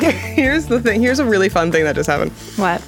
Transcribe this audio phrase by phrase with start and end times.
[0.00, 1.00] So here- here's the thing.
[1.00, 2.32] Here's a really fun thing that just happened.
[2.56, 2.82] What?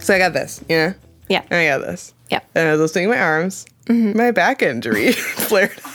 [0.00, 0.94] So I got this, Yeah.
[1.28, 1.42] Yeah.
[1.50, 2.12] And I got this.
[2.30, 2.40] Yeah.
[2.54, 3.64] And I was lifting my arms.
[3.86, 4.18] Mm-hmm.
[4.18, 5.92] My back injury flared up.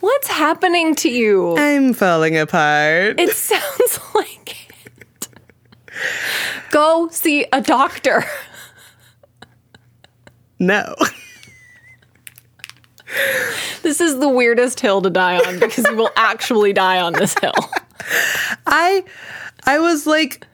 [0.00, 1.56] What's happening to you?
[1.56, 3.20] I'm falling apart.
[3.20, 5.28] It sounds like it.
[6.70, 8.24] Go see a doctor.
[10.58, 10.94] no.
[13.82, 17.34] This is the weirdest hill to die on because you will actually die on this
[17.40, 17.54] hill.
[18.66, 19.04] I
[19.64, 20.46] I was like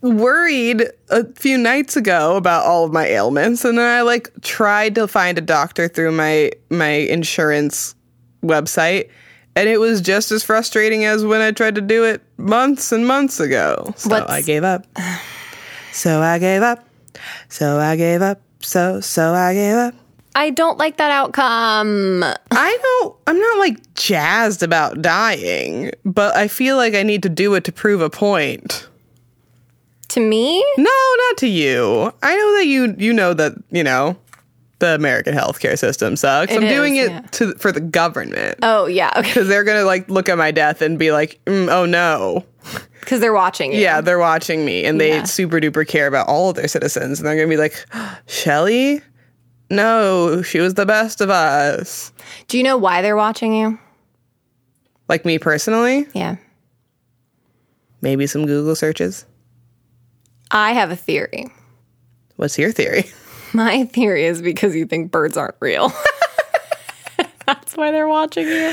[0.00, 4.96] worried a few nights ago about all of my ailments and then I like tried
[4.96, 7.94] to find a doctor through my my insurance
[8.42, 9.10] website
[9.54, 13.06] and it was just as frustrating as when I tried to do it months and
[13.06, 13.92] months ago.
[13.96, 14.86] So What's- I gave up.
[15.92, 16.84] So I gave up.
[17.48, 18.40] So I gave up.
[18.60, 19.94] So so I gave up.
[20.34, 22.24] I don't like that outcome.
[22.50, 27.28] I don't I'm not like jazzed about dying, but I feel like I need to
[27.28, 28.88] do it to prove a point.
[30.08, 30.64] To me?
[30.76, 30.90] No,
[31.28, 32.12] not to you.
[32.22, 34.16] I know that you you know that, you know,
[34.78, 36.52] the American healthcare system sucks.
[36.52, 37.20] It I'm doing it yeah.
[37.32, 38.58] to for the government.
[38.62, 39.12] Oh, yeah.
[39.16, 39.32] Okay.
[39.32, 42.44] Cuz they're going to like look at my death and be like, mm, "Oh no."
[43.00, 43.80] Because they're watching you.
[43.80, 45.24] Yeah, they're watching me and they Yeah.
[45.24, 47.84] super duper care about all of their citizens and they're going to be like,
[48.26, 49.00] "Shelly?
[49.72, 52.12] No, she was the best of us."
[52.48, 53.78] Do you know why they're watching you?
[55.08, 56.36] Like me personally, Yeah.
[58.00, 59.24] maybe some Google searches.
[60.50, 61.46] I have a theory.
[62.36, 63.04] What's your theory?
[63.52, 65.92] My theory is because you think birds aren't real.
[67.46, 68.72] That's why they're watching you.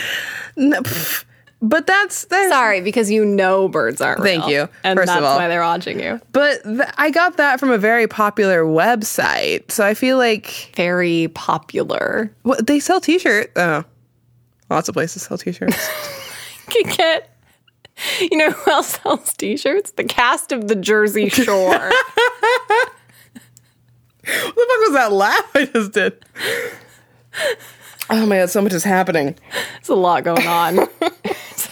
[0.55, 1.25] No, pff,
[1.61, 4.39] but that's that's Sorry, because you know birds aren't real.
[4.41, 5.37] Thank you, And first of that's all.
[5.37, 6.21] why they're watching you.
[6.31, 9.69] But th- I got that from a very popular website.
[9.71, 12.31] So I feel like Very popular.
[12.43, 13.51] well, they sell t-shirts.
[13.55, 13.83] Oh,
[14.69, 15.89] lots of places sell t-shirts.
[16.75, 17.35] You get.
[18.21, 19.91] You know who else sells t-shirts?
[19.91, 21.67] The cast of the Jersey Shore.
[21.71, 21.89] what
[24.21, 26.23] the fuck was that laugh I just did?
[28.11, 29.35] Oh my god, so much is happening.
[29.73, 30.77] There's a lot going on.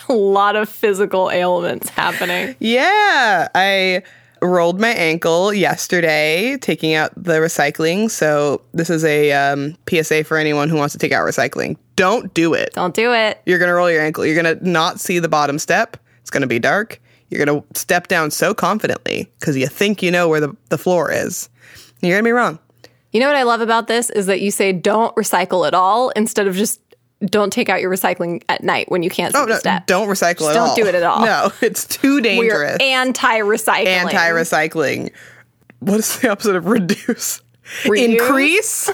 [0.09, 2.55] A lot of physical ailments happening.
[2.59, 4.03] Yeah, I
[4.41, 8.09] rolled my ankle yesterday taking out the recycling.
[8.09, 11.77] So this is a um, PSA for anyone who wants to take out recycling.
[11.95, 12.73] Don't do it.
[12.73, 13.41] Don't do it.
[13.45, 14.25] You're gonna roll your ankle.
[14.25, 15.97] You're gonna not see the bottom step.
[16.21, 17.01] It's gonna be dark.
[17.29, 21.11] You're gonna step down so confidently because you think you know where the, the floor
[21.11, 21.49] is.
[22.01, 22.59] You're gonna be wrong.
[23.11, 26.09] You know what I love about this is that you say don't recycle at all
[26.11, 26.81] instead of just
[27.25, 29.59] don't take out your recycling at night when you can't see Oh the no!
[29.59, 29.87] step.
[29.87, 30.75] Don't recycle at don't all.
[30.75, 31.25] do it at all.
[31.25, 32.77] No, it's too We're dangerous.
[32.79, 33.85] anti-recycling.
[33.85, 35.11] Anti-recycling.
[35.79, 37.41] What is the opposite of reduce?
[37.83, 38.03] Reuse?
[38.19, 38.89] Increase.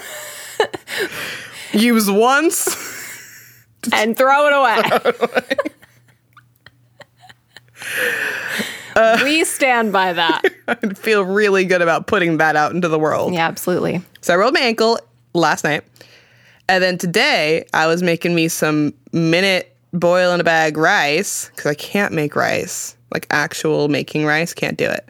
[1.74, 2.68] Use once.
[3.92, 5.58] and throw it away.
[9.24, 10.42] we stand by that.
[10.68, 13.34] I feel really good about putting that out into the world.
[13.34, 14.02] Yeah, absolutely.
[14.22, 15.00] So I rolled my ankle
[15.34, 15.84] last night.
[16.70, 21.66] And then today I was making me some minute boil in a bag rice because
[21.72, 22.96] I can't make rice.
[23.14, 25.08] Like actual making rice, can't do it.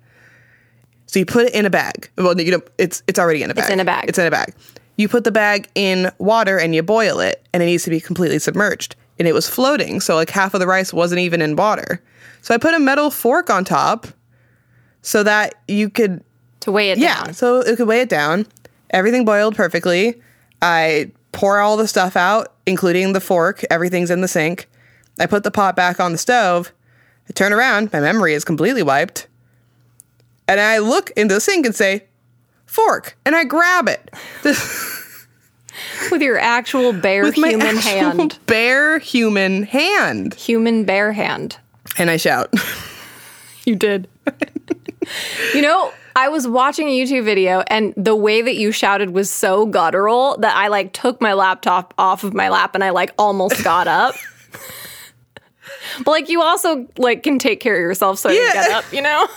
[1.06, 2.10] So you put it in a bag.
[2.18, 3.66] Well, you know, it's it's already in a bag.
[3.66, 4.10] It's in a bag.
[4.10, 4.54] It's in a bag.
[4.98, 8.00] You put the bag in water and you boil it, and it needs to be
[8.00, 8.96] completely submerged.
[9.20, 12.02] And it was floating, so like half of the rice wasn't even in water.
[12.42, 14.08] So I put a metal fork on top
[15.04, 16.24] so that you could
[16.62, 17.04] To weigh it down.
[17.04, 17.34] yeah, down.
[17.36, 18.46] so it could weigh it down.
[18.90, 20.20] Everything boiled perfectly.
[20.62, 23.64] I pour all the stuff out, including the fork.
[23.70, 24.70] Everything's in the sink.
[25.20, 26.72] I put the pot back on the stove.
[27.30, 27.92] I turn around.
[27.92, 29.28] My memory is completely wiped.
[30.48, 32.06] And I look into the sink and say,
[32.66, 33.18] fork.
[33.26, 34.10] And I grab it.
[36.12, 38.40] With your actual bare With my human actual hand.
[38.46, 40.36] bare human hand.
[40.36, 41.58] Human bare hand.
[41.98, 42.54] And I shout.
[43.66, 44.08] You did.
[45.54, 49.32] you know, I was watching a YouTube video and the way that you shouted was
[49.32, 53.14] so guttural that I like took my laptop off of my lap and I like
[53.18, 54.16] almost got up.
[56.06, 58.54] but like you also like can take care of yourself so you Yeah.
[58.54, 59.28] get up, you know?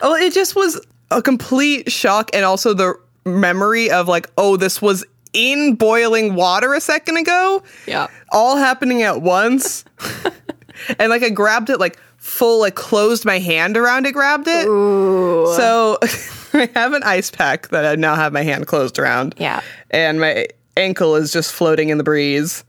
[0.00, 2.94] Well, it just was a complete shock, and also the
[3.24, 8.08] memory of like, oh, this was in boiling water a second ago, Yeah.
[8.32, 9.84] all happening at once.
[10.98, 14.64] and like I grabbed it like full, like closed my hand around it, grabbed it.
[14.64, 15.98] So
[16.52, 19.34] I have an ice pack that I now have my hand closed around.
[19.38, 19.60] Yeah.
[19.90, 20.46] And my
[20.76, 22.64] ankle is just floating in the breeze.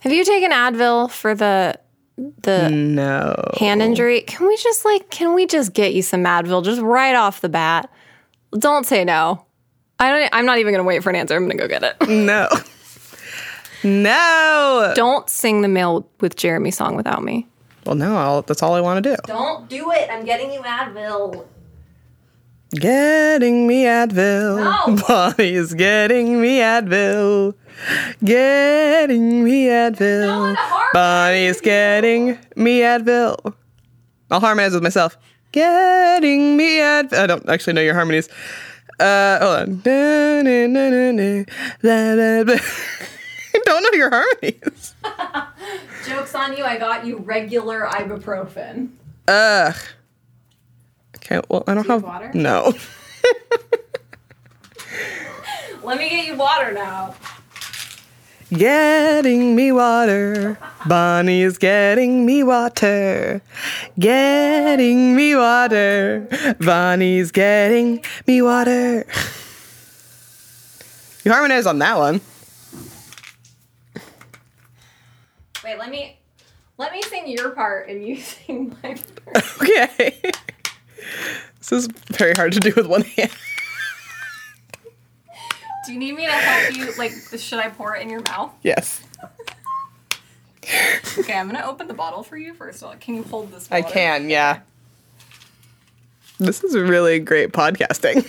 [0.00, 1.78] Have you taken Advil for the
[2.42, 3.34] the No.
[3.58, 4.22] hand injury?
[4.22, 7.48] Can we just like can we just get you some Advil just right off the
[7.48, 7.90] bat?
[8.58, 9.44] Don't say no.
[9.98, 11.36] I don't I'm not even going to wait for an answer.
[11.36, 11.96] I'm going to go get it.
[12.08, 12.48] No.
[13.84, 14.92] No.
[14.96, 17.46] Don't sing the Mail with Jeremy song without me.
[17.86, 19.16] Well, no, I'll, that's all I want to do.
[19.26, 20.10] Don't do it.
[20.10, 21.46] I'm getting you Advil.
[22.70, 24.58] Getting me Advil.
[24.58, 24.96] No.
[25.08, 27.54] Bonnie's getting me Advil.
[28.24, 30.54] Getting me Advil.
[30.54, 30.56] No,
[30.92, 33.54] Bonnie's getting me Advil.
[34.32, 35.16] I'll harmonize with myself.
[35.52, 37.18] Getting me Advil.
[37.18, 38.28] I don't actually know your harmonies.
[38.98, 39.80] Uh, hold on.
[43.64, 44.94] Don't know your harmonies.
[46.06, 46.64] Joke's on you.
[46.64, 48.90] I got you regular ibuprofen.
[49.28, 49.74] Ugh.
[51.16, 52.02] Okay, well, I don't you have have.
[52.02, 52.30] water?
[52.34, 52.72] No.
[55.82, 57.14] Let me get you water now.
[58.52, 60.56] Getting me water.
[60.86, 63.42] Bonnie's getting me water.
[63.98, 66.28] Getting me water.
[66.60, 69.04] Bonnie's getting me water.
[71.24, 72.20] You harmonize on that one.
[75.66, 76.16] Wait, let me
[76.78, 79.60] let me sing your part and you sing my part.
[79.60, 80.20] Okay.
[81.58, 83.32] This is very hard to do with one hand.
[85.84, 86.92] Do you need me to help you?
[86.96, 88.52] Like, should I pour it in your mouth?
[88.62, 89.02] Yes,
[91.18, 92.82] Okay, I'm gonna open the bottle for you first.
[92.82, 92.94] of all.
[92.96, 93.68] Can you hold this?
[93.70, 94.60] I can, yeah.
[96.38, 98.24] This is really great podcasting.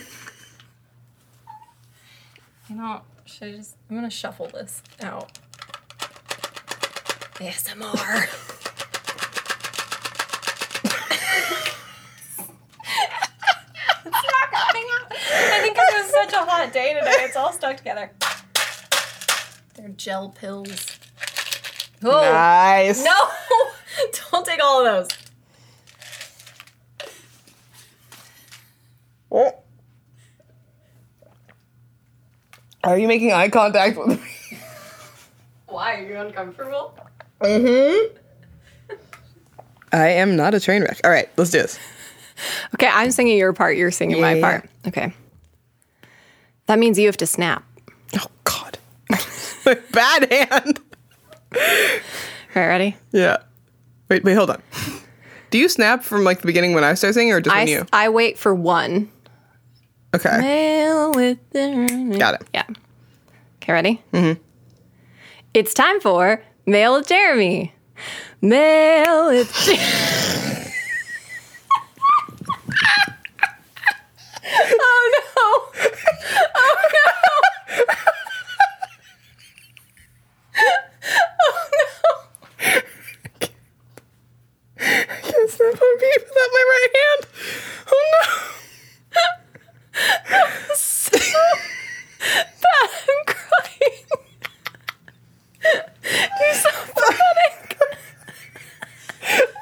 [2.69, 3.75] You know, should I just?
[3.89, 5.37] I'm gonna shuffle this out.
[7.39, 8.27] ASMR.
[14.05, 15.11] it's not coming out.
[15.11, 17.11] I think it was such a hot day today.
[17.19, 18.11] It's all stuck together.
[19.75, 20.97] They're gel pills.
[22.03, 23.03] Oh Nice.
[23.03, 23.11] no!
[24.31, 25.17] Don't take all of those.
[29.31, 29.51] Oh.
[32.83, 34.57] Are you making eye contact with me?
[35.67, 36.93] Why are you uncomfortable?
[37.41, 38.15] Mm-hmm.
[39.93, 40.99] I am not a train wreck.
[41.03, 41.79] All right, let's do this.
[42.75, 43.77] Okay, I'm singing your part.
[43.77, 44.41] You're singing my Yeah.
[44.41, 44.69] part.
[44.87, 45.13] Okay.
[46.67, 47.63] That means you have to snap.
[48.15, 48.77] Oh God.
[49.91, 50.79] Bad hand.
[51.53, 52.01] Okay,
[52.55, 52.95] ready?
[53.11, 53.37] Yeah.
[54.09, 54.61] Wait, wait, hold on.
[55.49, 57.67] Do you snap from like the beginning when I start singing or just I, when
[57.69, 57.85] you?
[57.93, 59.09] I wait for one.
[60.15, 60.37] Okay.
[60.39, 62.47] Mail with the- Got it.
[62.53, 62.63] Yeah.
[63.61, 64.01] Okay, ready?
[64.13, 64.41] Mm-hmm.
[65.53, 67.73] It's time for Mail with Jeremy.
[68.41, 69.83] Mail with Jeremy.
[74.79, 75.81] oh no!
[76.55, 77.11] Oh no!
[85.23, 87.27] can't snap on me without my right hand.
[87.87, 88.03] Oh
[92.61, 92.89] bad.
[93.09, 94.05] I'm crying.
[96.39, 97.79] You're so pathetic.
[97.79, 97.97] no.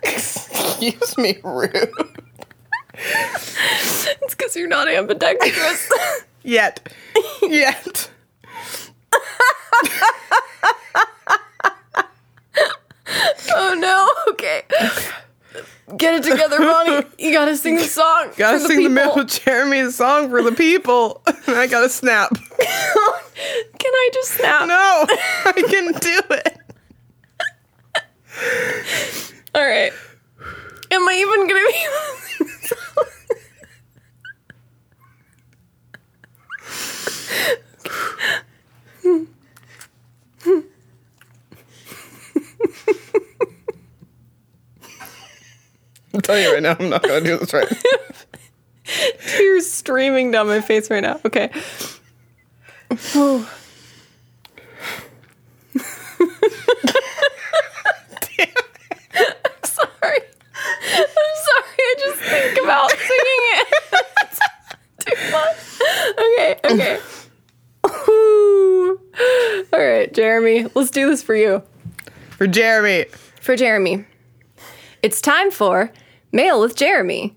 [0.03, 1.73] Excuse me, rude.
[2.97, 5.91] It's because you're not ambidextrous.
[6.43, 6.91] Yet.
[7.41, 8.09] Yet.
[13.53, 14.09] oh no.
[14.33, 14.63] Okay.
[15.97, 17.05] Get it together, Bonnie.
[17.19, 18.31] You gotta sing the song.
[18.37, 18.91] Gotta sing the people.
[18.91, 21.21] middle of Jeremy's song for the people.
[21.47, 22.31] I gotta snap.
[22.33, 24.67] Can I just snap?
[24.67, 25.05] No,
[25.45, 26.57] I can do it.
[29.53, 29.93] All right.
[30.91, 31.75] Am I even gonna be?
[46.13, 47.67] I'm telling you right now, I'm not gonna do this right.
[48.85, 51.19] Tears streaming down my face right now.
[51.25, 51.51] Okay.
[53.15, 53.51] Oh.
[59.17, 60.19] I'm sorry.
[60.93, 61.79] I'm sorry.
[61.79, 63.67] I just think about singing it.
[64.21, 64.39] It's
[65.05, 65.57] too much.
[66.65, 66.97] Okay.
[66.97, 66.99] Okay.
[68.09, 68.99] Ooh.
[69.71, 70.67] All right, Jeremy.
[70.73, 71.61] Let's do this for you.
[72.31, 73.05] For Jeremy.
[73.41, 74.05] For Jeremy.
[75.03, 75.91] It's time for
[76.31, 77.35] Mail with Jeremy.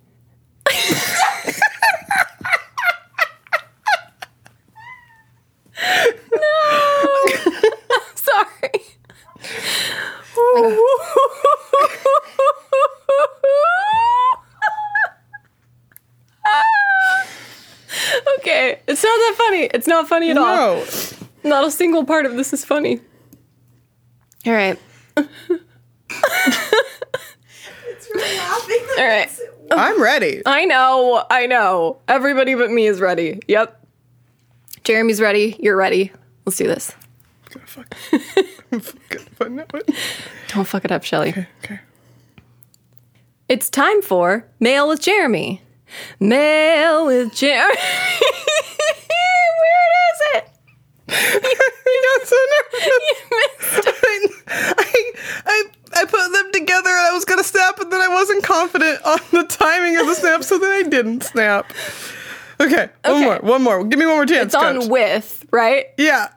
[6.34, 7.26] no.
[8.14, 8.82] Sorry.
[18.98, 19.62] it's not that funny.
[19.72, 20.76] It's not funny at all.
[20.76, 20.84] No.
[21.44, 23.00] Not a single part of this is funny.
[24.44, 24.78] All right.
[25.16, 25.28] it's
[28.12, 28.86] really laughing.
[28.98, 29.30] All right.
[29.70, 30.42] I'm ready.
[30.44, 31.24] I know.
[31.30, 31.98] I know.
[32.08, 33.40] Everybody but me is ready.
[33.46, 33.86] Yep.
[34.82, 35.56] Jeremy's ready.
[35.60, 36.10] You're ready.
[36.44, 36.92] Let's do this.
[37.50, 37.94] gonna fuck.
[38.72, 39.70] I'm fucking putting it.
[40.48, 41.46] Don't fuck it up, Shelly.
[41.62, 41.80] Okay.
[43.48, 45.62] It's time for Mail with Jeremy.
[46.20, 47.74] Mail with Jeremy.
[49.58, 50.48] Where is it?
[51.10, 53.96] I got so nervous.
[54.48, 55.12] I,
[55.46, 55.64] I,
[55.94, 59.18] I put them together and I was gonna snap, but then I wasn't confident on
[59.30, 61.72] the timing of the snap, so then I didn't snap.
[62.60, 63.24] Okay, one Okay.
[63.24, 63.84] more, one more.
[63.84, 64.46] Give me one more chance.
[64.46, 64.88] It's on coach.
[64.90, 65.86] with, right?
[65.96, 66.28] yeah,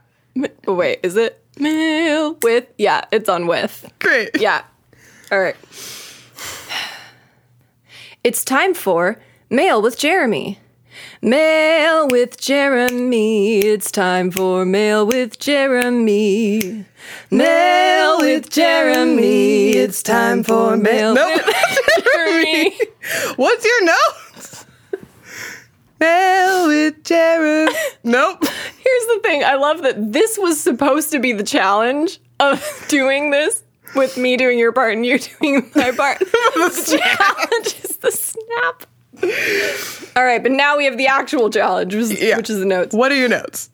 [0.68, 2.66] Oh, wait, is it Mail with?
[2.78, 3.92] Yeah, it's on with.
[4.00, 4.30] great.
[4.40, 4.64] Yeah.
[5.32, 5.56] All right.
[8.24, 9.18] It's time for
[9.52, 10.60] Mail with Jeremy.
[11.22, 13.60] Mail with Jeremy.
[13.60, 16.86] It's time for Mail with Jeremy.
[17.30, 19.72] Mail with Jeremy.
[19.72, 21.42] It's time for Mail Nope.
[21.46, 22.78] with Jeremy.
[23.36, 24.66] What's your notes?
[26.00, 27.70] Mail with Jared.
[28.06, 28.46] Nope.
[28.46, 33.32] Here's the thing I love that this was supposed to be the challenge of doing
[33.32, 33.66] this
[33.98, 36.20] with me doing your part and you doing my part.
[36.20, 38.86] the challenge is the snap.
[40.16, 42.38] All right, but now we have the actual challenge, which is, Yeah.
[42.38, 42.94] which is the notes.
[42.96, 43.70] What are your notes?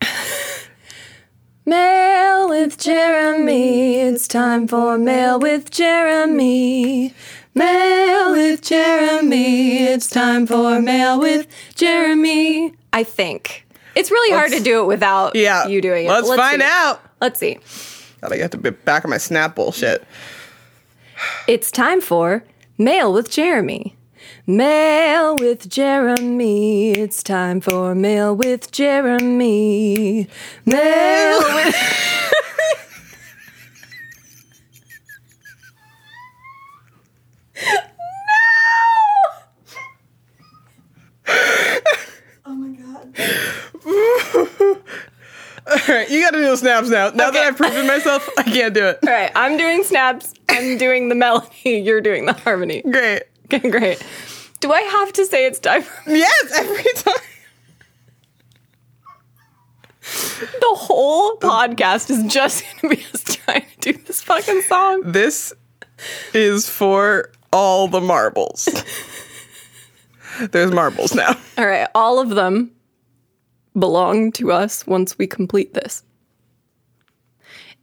[1.66, 3.96] Mail with Jeremy.
[3.96, 7.14] It's time for Mail with Jeremy.
[7.54, 9.78] Mail with Jeremy.
[9.84, 12.72] It's time for Mail with Jeremy.
[12.92, 13.66] I think.
[13.94, 15.66] It's really hard to do it without Yeah.
[15.66, 16.10] you doing it.
[16.10, 16.68] Let's, find see.
[16.68, 17.00] out.
[17.20, 17.56] Let's see.
[17.56, 17.60] I
[18.22, 20.04] Gotta get to be back on my snap bullshit.
[21.46, 22.44] It's time for
[22.78, 23.96] Mail with Jeremy.
[24.48, 26.92] Mail with Jeremy.
[26.92, 30.26] It's time for Mail with Jeremy.
[30.64, 31.74] Mail with.
[41.26, 41.34] No
[42.46, 43.14] Oh my god.
[45.66, 47.10] All right, you gotta do the snaps now.
[47.10, 49.00] Now that I've proven myself, I can't do it.
[49.06, 50.32] All right, I'm doing snaps.
[50.48, 51.72] I'm doing the melody.
[51.84, 52.80] You're doing the harmony.
[52.80, 53.24] Great.
[53.52, 54.02] Okay, great.
[54.60, 57.14] Do I have to say it's time for Yes, every time.
[60.60, 65.02] the whole podcast is just gonna be us trying to do this fucking song?
[65.04, 65.52] This
[66.34, 68.68] is for all the marbles.
[70.50, 71.36] There's marbles now.
[71.56, 72.70] All right, all of them
[73.78, 76.02] belong to us once we complete this.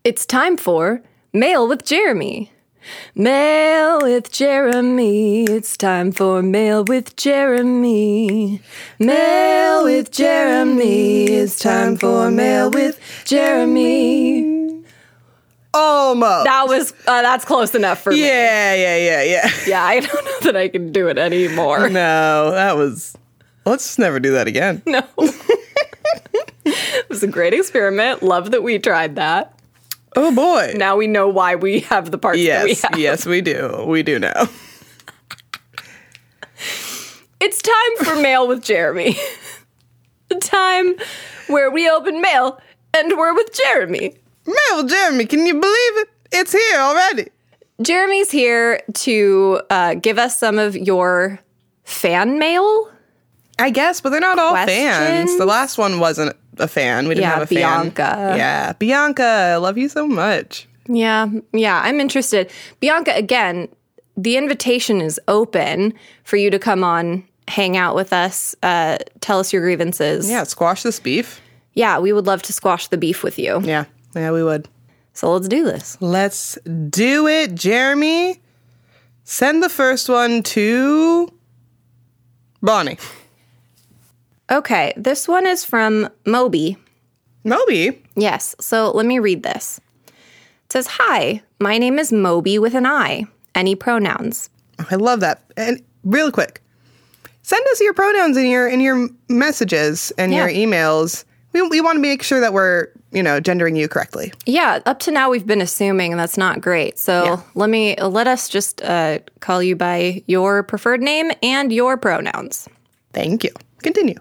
[0.03, 1.01] It's time for
[1.34, 2.51] Mail with Jeremy.
[3.15, 5.46] Mail with Jeremy.
[5.46, 8.62] It's time for Mail with Jeremy.
[9.00, 11.25] Mail with Jeremy.
[11.25, 14.84] It's time for Mail with Jeremy.
[15.74, 16.46] Almost.
[16.46, 18.22] That was uh, that's close enough for me.
[18.22, 19.50] yeah, yeah, yeah, yeah.
[19.68, 21.89] Yeah, I don't know that I can do it anymore.
[21.89, 23.18] No, that was.
[23.65, 24.82] Let's just never do that again.
[24.86, 25.04] No.
[26.65, 28.24] it was a great experiment.
[28.24, 29.60] Love that we tried that.
[30.15, 30.74] Oh boy.
[30.77, 32.98] Now we know why we have the parts that we Yes, have.
[33.00, 33.84] yes, we do.
[33.88, 34.48] We do know.
[37.39, 39.15] It's time for Mail with Jeremy.
[40.29, 40.95] the time
[41.48, 42.60] where we open mail
[42.93, 44.15] and we're with Jeremy.
[44.48, 46.10] Mel, Jeremy, can you believe it?
[46.31, 47.27] It's here already.
[47.81, 51.39] Jeremy's here to uh, give us some of your
[51.84, 52.89] fan mail.
[53.60, 55.38] I guess, but they're not all fans.
[55.38, 57.07] The last one wasn't a fan.
[57.07, 57.55] We didn't Yeah, have a fan.
[57.57, 58.33] Bianca.
[58.38, 60.67] Yeah, Bianca, I love you so much.
[60.88, 62.51] Yeah, yeah, I'm interested.
[62.79, 63.67] Bianca, again,
[64.17, 65.93] the invitation is open
[66.24, 70.29] for you to come on, hang out with us, uh, tell us your grievances.
[70.29, 71.41] Yeah, squash this beef.
[71.74, 73.62] Yeah, we would love to squash the beef with you.
[73.62, 73.85] Yeah,
[74.15, 74.67] yeah, we would.
[75.13, 75.97] So let's do this.
[76.01, 76.57] Let's
[76.89, 78.39] do it, Jeremy.
[79.24, 81.29] Send the first one to
[82.62, 82.97] Bonnie.
[84.51, 86.77] Okay, this one is from Moby.
[87.43, 88.01] Moby.
[88.15, 89.79] Yes, so let me read this.
[90.07, 93.25] It says, Hi, my name is Moby with an I.
[93.55, 94.49] Any pronouns?
[94.91, 95.41] I love that.
[95.57, 96.61] And real quick,
[97.41, 101.23] send us your pronouns in your in your messages and your emails.
[101.53, 104.33] We, we want to make sure that we're you know gendering you correctly.
[104.45, 106.99] Yeah, up to now we've been assuming, and that's not great.
[106.99, 107.41] So Yeah.
[107.55, 112.67] let me let us just uh, call you by your preferred name and your pronouns.
[113.13, 113.51] Thank you.
[113.79, 114.15] Continue.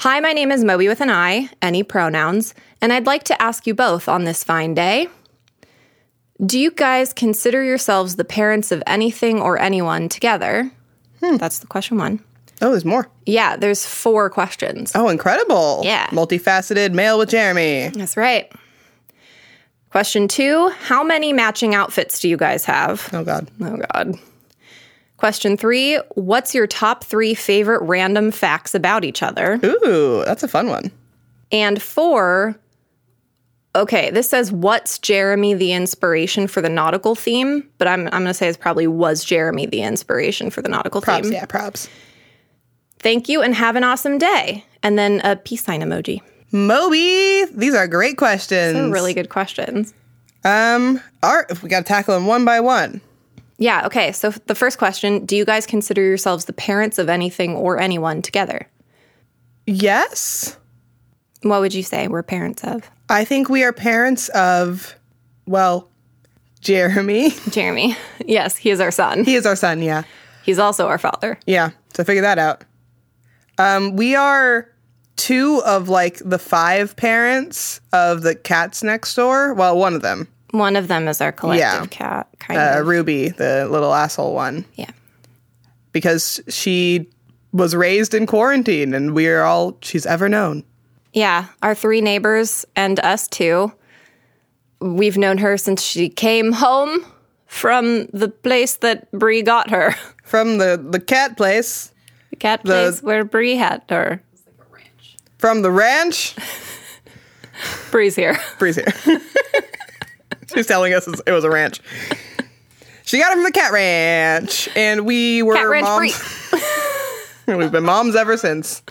[0.00, 3.66] Hi, my name is Moby with an I, any pronouns, and I'd like to ask
[3.66, 5.08] you both on this fine day.
[6.42, 10.70] Do you guys consider yourselves the parents of anything or anyone together?
[11.22, 11.36] Hmm.
[11.36, 12.24] That's the question one.
[12.62, 13.10] Oh, there's more.
[13.26, 14.92] Yeah, there's four questions.
[14.94, 15.82] Oh, incredible.
[15.84, 16.06] Yeah.
[16.06, 17.90] Multifaceted mail with Jeremy.
[17.90, 18.50] That's right.
[19.90, 23.10] Question two How many matching outfits do you guys have?
[23.12, 23.50] Oh God.
[23.60, 24.18] Oh, God.
[25.20, 29.60] Question three What's your top three favorite random facts about each other?
[29.62, 30.90] Ooh, that's a fun one.
[31.52, 32.58] And four
[33.76, 38.24] Okay, this says what's Jeremy the inspiration for the nautical theme, but I'm I'm going
[38.26, 41.34] to say it's probably was Jeremy the inspiration for the nautical Props, theme.
[41.34, 41.90] yeah, props.
[42.98, 44.64] Thank you and have an awesome day.
[44.82, 46.22] And then a peace sign emoji.
[46.50, 48.90] Moby, these are great questions.
[48.90, 49.92] Really good questions.
[50.44, 53.02] Um, all right, if we got to tackle them one by one.
[53.60, 54.10] Yeah, okay.
[54.12, 58.22] So the first question, do you guys consider yourselves the parents of anything or anyone
[58.22, 58.66] together?
[59.66, 60.56] Yes,
[61.42, 62.90] What would you say we're parents of?
[63.08, 64.94] I think we are parents of,
[65.46, 65.88] well,
[66.60, 67.30] Jeremy.
[67.50, 67.96] Jeremy.
[68.26, 69.24] Yes, he is our son.
[69.24, 70.02] he is our son, yeah.
[70.44, 71.38] He's also our father.
[71.46, 72.64] Yeah, so figure that out.
[73.58, 74.68] Um, we are
[75.16, 79.52] two of like the five parents of the cats next door.
[79.54, 81.86] Well, one of them, One of them is our collective Yeah.
[81.86, 82.86] cat, kind uh, of.
[82.86, 84.90] Ruby, the little asshole one, Yeah.
[85.92, 87.08] because she
[87.52, 90.64] was raised in quarantine and we're all she's ever known.
[91.12, 93.72] Yeah, our three neighbors and us two.
[94.80, 97.04] We've known her since she came home
[97.46, 99.94] from the place that Bree got her.
[100.24, 101.90] From the, the cat place,
[102.30, 104.22] The cat place where Bree had her.
[105.38, 106.36] from the ranch,
[107.90, 108.38] Bree's here.
[108.60, 108.86] Bree's here.
[110.54, 111.80] She's telling us it was a ranch.
[113.04, 116.52] She got it from the cat ranch, and we were Cat Ranch moms.
[117.46, 118.82] We've been moms ever since.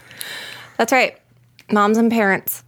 [0.78, 1.18] That's right.
[1.72, 2.64] Moms and parents.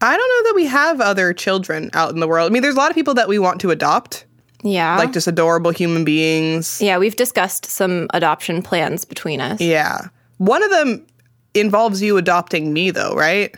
[0.00, 2.50] I don't know that we have other children out in the world.
[2.50, 4.24] I mean, there's a lot of people that we want to adopt,
[4.64, 4.96] Yeah.
[4.96, 6.80] like just adorable human beings.
[6.80, 9.60] yeah, we've discussed some adoption plans between us.
[9.60, 10.08] Yeah.
[10.38, 11.04] One of them
[11.54, 13.54] involves you adopting me, though, right?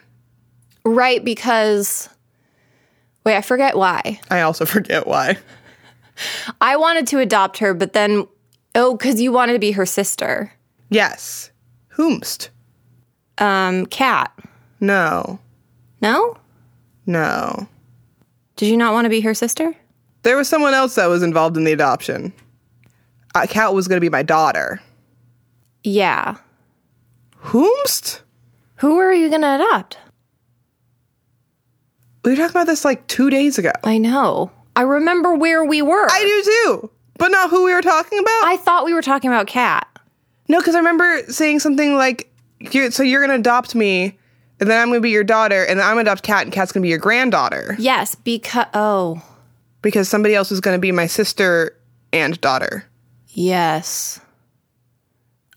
[0.85, 2.09] Right, because.
[3.25, 4.21] Wait, I forget why.
[4.31, 5.39] I also forget why.
[6.61, 8.26] I wanted to adopt her, but then.
[8.75, 10.52] Oh, because you wanted to be her sister.
[10.91, 11.50] Yes.
[11.97, 12.50] Whomst?
[13.39, 14.33] Um, Kat.
[14.78, 15.41] No.
[16.00, 16.37] No?
[17.06, 17.67] No.
[18.56, 19.75] Did you not want to be her sister?
[20.23, 22.33] There was someone else that was involved in the adoption.
[23.35, 24.80] Uh, Kat was going to be my daughter.
[25.83, 26.37] Yeah.
[27.43, 28.21] Whomst?
[28.76, 29.99] Who were you going to adopt?
[32.25, 33.73] We were talking about this like two days ago.
[33.85, 34.50] I know.
[34.76, 36.06] I remember where we were.
[36.11, 38.43] I do too, but not who we were talking about.
[38.45, 39.87] I thought we were talking about Kat.
[40.49, 42.30] no, because I remember saying something like,
[42.61, 44.19] you're, "So you're going to adopt me,
[44.61, 46.43] and then I'm going to be your daughter, and then I'm going to adopt Kat,
[46.45, 48.67] and Kat's going to be your granddaughter Yes, because.
[48.75, 49.23] Oh,
[49.83, 51.76] because somebody else is going to be my sister
[52.13, 52.85] and daughter."
[53.28, 54.21] yes.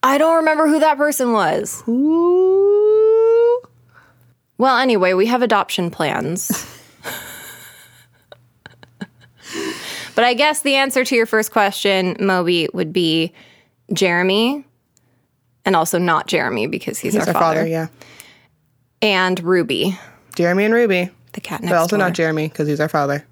[0.06, 1.82] I don't remember who that person was.
[1.88, 2.73] Ooh.
[4.58, 6.50] Well, anyway, we have adoption plans.
[10.16, 13.34] but I guess the answer to your first question, Moby, would be
[13.92, 14.66] Jeremy,
[15.66, 17.88] and also not Jeremy because he's, He's our, our father, father, yeah.
[19.02, 19.98] and Ruby,
[20.36, 22.06] Jeremy and Ruby, the cat next but also door.
[22.08, 23.26] not Jeremy because he's our father.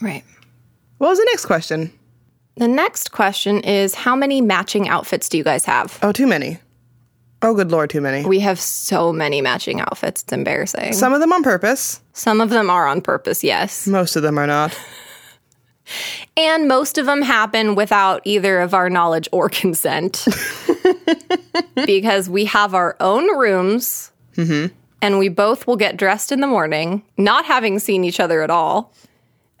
[0.00, 0.24] right.
[0.98, 1.92] What was the next question?
[2.56, 5.98] The next question is How many matching outfits do you guys have?
[6.02, 6.58] Oh, too many.
[7.42, 8.24] Oh, good lord, too many.
[8.24, 10.22] We have so many matching outfits.
[10.22, 10.92] It's embarrassing.
[10.92, 12.00] Some of them on purpose.
[12.12, 13.86] Some of them are on purpose, yes.
[13.86, 14.78] Most of them are not.
[16.36, 20.24] And most of them happen without either of our knowledge or consent.
[21.86, 24.72] because we have our own rooms mm-hmm.
[25.02, 28.50] and we both will get dressed in the morning, not having seen each other at
[28.50, 28.92] all.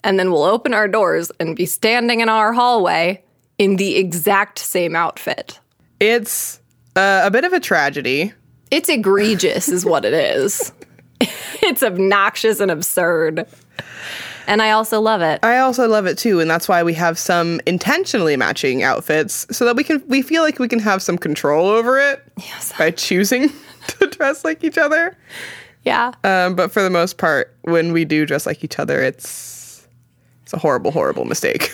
[0.02, 3.22] And then we'll open our doors and be standing in our hallway
[3.58, 5.60] in the exact same outfit.
[5.98, 6.60] It's
[6.96, 8.32] uh, a bit of a tragedy.
[8.70, 10.72] It's egregious, is what it is.
[11.20, 13.46] it's obnoxious and absurd.
[14.46, 15.38] And I also love it.
[15.44, 19.64] I also love it too, and that's why we have some intentionally matching outfits so
[19.64, 22.72] that we can we feel like we can have some control over it Yes.
[22.76, 23.50] by choosing
[23.88, 25.16] to dress like each other.
[25.84, 26.12] Yeah.
[26.24, 29.86] Um, but for the most part, when we do dress like each other, it's
[30.42, 31.72] it's a horrible, horrible mistake.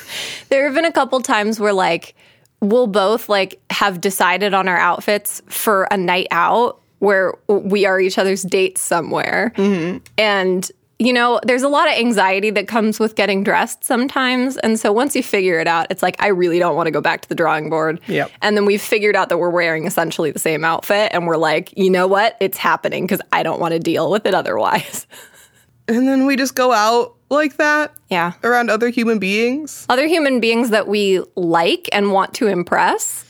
[0.49, 2.15] There have been a couple times where like
[2.61, 8.01] we'll both like have decided on our outfits for a night out where we are
[8.01, 9.53] each other's dates somewhere.
[9.57, 9.99] Mm-hmm.
[10.19, 14.57] And you know, there's a lot of anxiety that comes with getting dressed sometimes.
[14.59, 17.03] And so once you figure it out, it's like, I really don't want to go
[17.03, 18.01] back to the drawing board.
[18.07, 18.31] Yep.
[18.41, 21.11] And then we've figured out that we're wearing essentially the same outfit.
[21.13, 22.37] And we're like, you know what?
[22.41, 25.07] It's happening because I don't want to deal with it otherwise.
[25.89, 28.33] and then we just go out like that yeah.
[28.45, 29.87] around other human beings.
[29.89, 33.25] Other human beings that we like and want to impress.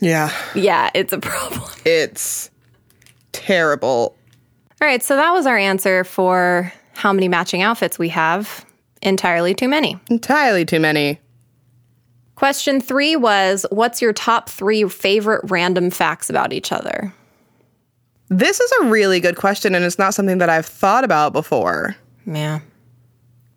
[0.00, 1.70] Yeah, Yeah, it's a problem.
[1.84, 2.50] it's
[3.32, 4.16] terrible.
[4.80, 8.64] All right, so that was our answer for how many matching outfits we have.
[9.02, 9.98] Entirely too many.
[10.08, 11.20] Entirely too many.
[12.34, 17.12] Question three was What's your top three favorite random facts about each other?
[18.30, 21.96] This is a really good question, and it's not something that I've thought about before.
[22.24, 22.60] Yeah.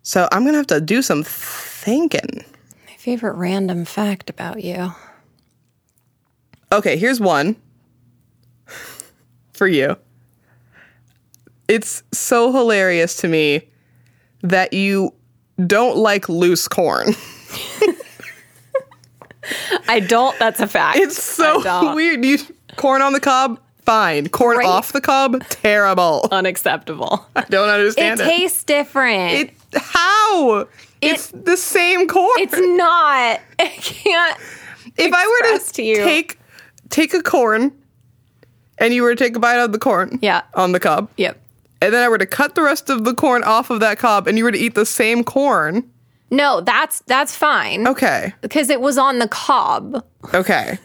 [0.04, 2.44] So I'm gonna have to do some thinking.
[2.86, 4.92] My favorite random fact about you.
[6.70, 7.56] Okay, here's one
[9.54, 9.96] for you.
[11.68, 13.68] It's so hilarious to me
[14.42, 15.14] that you
[15.66, 17.08] don't like loose corn.
[19.88, 20.38] I don't.
[20.38, 20.98] That's a fact.
[20.98, 22.24] It's so weird.
[22.24, 22.38] You
[22.76, 24.28] corn on the cob, fine.
[24.28, 24.66] Corn Great.
[24.66, 26.28] off the cob, terrible.
[26.32, 27.26] unacceptable.
[27.36, 28.24] I don't It understand it.
[28.24, 29.32] tastes different.
[29.32, 30.66] It how?
[31.00, 32.30] it's the same corn.
[32.38, 33.40] it's not.
[33.58, 34.40] I can't.
[34.96, 35.96] if I were to, to you.
[35.96, 36.38] take
[36.90, 37.72] take a corn
[38.78, 40.42] and you were to take a bite out of the corn Yeah.
[40.54, 41.40] on the cob, Yep.
[41.82, 44.26] and then I were to cut the rest of the corn off of that cob
[44.26, 45.88] and you were to eat the same corn,
[46.30, 48.32] No, that's that's fine okay.
[48.40, 50.04] because it was on the cob.
[50.32, 50.78] Okay.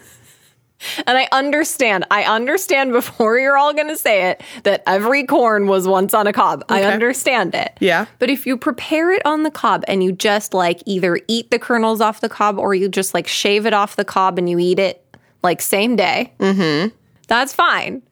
[1.06, 2.06] And I understand.
[2.10, 6.26] I understand before you're all going to say it that every corn was once on
[6.26, 6.64] a cob.
[6.68, 7.76] I understand it.
[7.80, 8.06] Yeah.
[8.18, 11.58] But if you prepare it on the cob and you just like either eat the
[11.58, 14.58] kernels off the cob or you just like shave it off the cob and you
[14.58, 15.04] eat it
[15.42, 16.94] like same day, mm-hmm.
[17.28, 18.02] that's fine.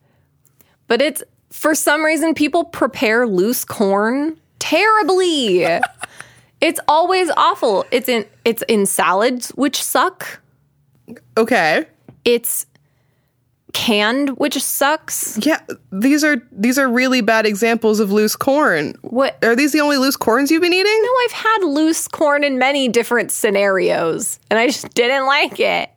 [0.87, 5.63] But it's for some reason people prepare loose corn terribly.
[6.61, 7.85] it's always awful.
[7.91, 10.41] It's in it's in salads which suck.
[11.37, 11.87] Okay.
[12.29, 12.67] It's
[13.73, 15.39] canned, which sucks.
[15.39, 15.61] Yeah,
[15.91, 18.95] these are these are really bad examples of loose corn.
[19.01, 19.43] What?
[19.43, 21.03] Are these the only loose corns you've been eating?
[21.03, 25.89] No, I've had loose corn in many different scenarios, and I just didn't like it.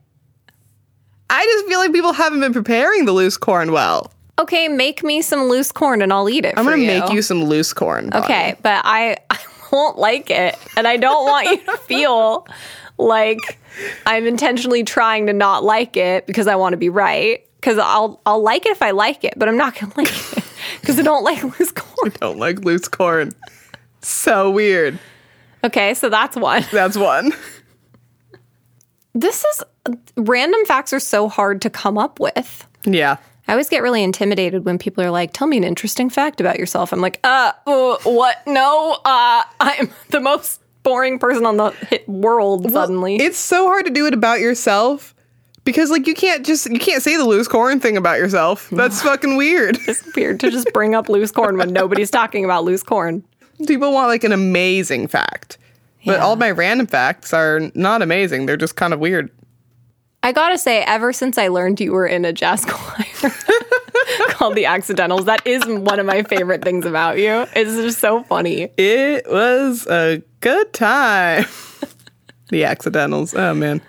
[1.29, 4.13] I just feel like people haven't been preparing the loose corn well.
[4.39, 6.53] Okay, make me some loose corn and I'll eat it.
[6.55, 6.87] I'm gonna you.
[6.87, 8.09] make you some loose corn.
[8.09, 8.23] Bonnie.
[8.23, 9.37] Okay, but I, I
[9.69, 12.47] won't like it, and I don't want you to feel
[13.01, 13.59] like
[14.05, 17.45] I'm intentionally trying to not like it because I want to be right.
[17.55, 20.43] Because I'll I'll like it if I like it, but I'm not gonna like it
[20.79, 22.11] because I don't like loose corn.
[22.15, 23.33] I don't like loose corn.
[24.01, 24.99] So weird.
[25.63, 26.65] Okay, so that's one.
[26.71, 27.33] That's one.
[29.13, 29.63] This is
[30.15, 32.65] random facts are so hard to come up with.
[32.83, 33.17] Yeah.
[33.47, 36.57] I always get really intimidated when people are like, "Tell me an interesting fact about
[36.57, 38.37] yourself." I'm like, "Uh, uh what?
[38.47, 43.85] No, uh, I'm the most boring person on the hit world." suddenly, It's so hard
[43.85, 45.13] to do it about yourself
[45.63, 48.69] because like you can't just you can't say the loose corn thing about yourself.
[48.71, 49.77] That's fucking weird.
[49.87, 53.23] it's weird to just bring up loose corn when nobody's talking about loose corn.
[53.67, 55.57] People want like an amazing fact.
[56.03, 56.23] But Yeah.
[56.25, 58.47] all my random facts are not amazing.
[58.47, 59.29] They're just kind of weird.
[60.23, 63.31] I gotta say, ever since I learned you were in a jazz choir
[64.29, 67.45] called the Accidentals, that is one of my favorite things about you.
[67.55, 68.69] It's just so funny.
[68.77, 71.45] It was a good time.
[72.49, 73.33] the accidentals.
[73.33, 73.81] Oh man.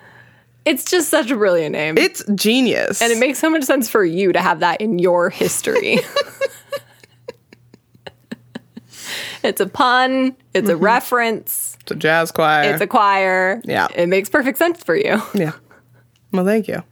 [0.64, 1.98] It's just such a brilliant name.
[1.98, 3.02] It's genius.
[3.02, 5.98] and it makes so much sense for you to have that in your history.
[9.42, 10.84] it's a pun, it's a mm-hmm.
[10.84, 12.72] reference, it's a jazz choir.
[12.72, 13.60] it's a choir.
[13.64, 13.88] Yeah.
[13.94, 15.20] It makes perfect sense for you.
[15.34, 15.52] yeah.
[16.32, 16.84] Well, thank you.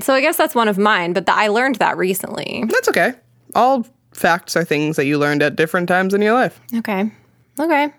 [0.00, 2.64] So I guess that's one of mine, but the, I learned that recently.
[2.68, 3.14] That's okay.
[3.54, 6.60] All facts are things that you learned at different times in your life.
[6.74, 7.10] Okay.
[7.58, 7.92] Okay.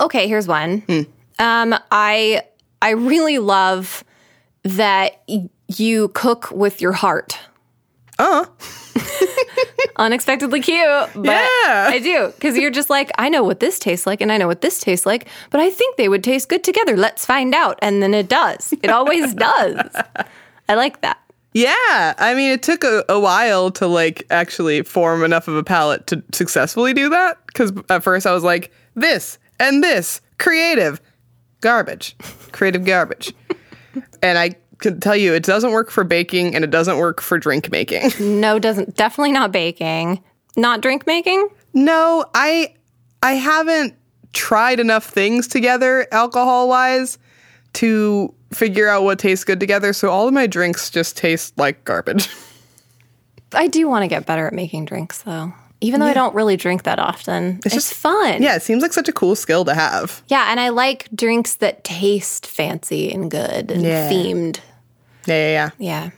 [0.00, 0.82] Okay, here's one.
[1.38, 2.42] Um, I
[2.82, 4.04] I really love
[4.64, 7.38] that y- you cook with your heart.
[8.18, 8.44] Uh,
[9.96, 10.78] Unexpectedly cute,
[11.14, 11.88] but Yeah.
[11.90, 14.46] I do because you're just like I know what this tastes like and I know
[14.46, 16.96] what this tastes like, but I think they would taste good together.
[16.96, 18.72] Let's find out, and then it does.
[18.82, 19.90] It always does.
[20.68, 21.18] I like that.
[21.52, 22.14] yeah.
[22.18, 26.06] I mean, it took a, a while to like actually form enough of a palette
[26.08, 27.38] to successfully do that.
[27.46, 31.00] Because at first I was like, this and this, creative,
[31.60, 32.16] garbage,
[32.52, 33.32] creative garbage.
[34.22, 37.38] and I can tell you, it doesn't work for baking and it doesn't work for
[37.38, 38.10] drink making.
[38.20, 40.22] No, doesn't definitely not baking,
[40.56, 41.48] not drink making.
[41.74, 42.74] No, I
[43.22, 43.94] I haven't
[44.32, 47.18] tried enough things together alcohol wise
[47.74, 49.92] to figure out what tastes good together.
[49.92, 52.28] So all of my drinks just taste like garbage.
[53.52, 55.52] I do want to get better at making drinks though.
[55.80, 57.60] Even though I don't really drink that often.
[57.64, 58.42] It's, just fun.
[58.42, 60.24] yeah, it seems like such a cool skill to have.
[60.26, 64.10] Yeah, and I like drinks that taste fancy and good and Yeah.
[64.10, 64.58] themed.
[65.26, 65.70] Yeah, yeah, yeah.
[65.78, 66.10] Yeah.